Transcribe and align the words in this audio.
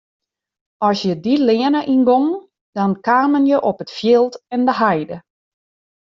As 0.87 0.97
je 1.05 1.13
dy 1.23 1.33
leane 1.47 1.81
yngongen 1.93 2.41
dan 2.77 2.91
kamen 3.07 3.45
je 3.51 3.57
op 3.69 3.77
it 3.83 3.91
fjild 3.97 4.33
en 4.53 4.61
de 4.67 4.73
heide. 4.83 5.17